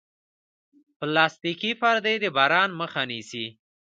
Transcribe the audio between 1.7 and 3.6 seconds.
پردې د باران مخه نیسي.